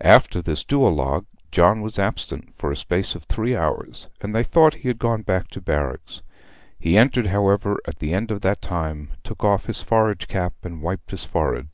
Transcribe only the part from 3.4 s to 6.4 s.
hours, and they thought he had gone back to barracks.